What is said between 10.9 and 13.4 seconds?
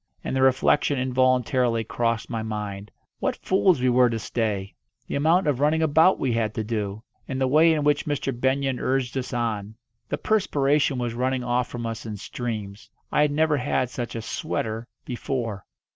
was running off from us in streams I had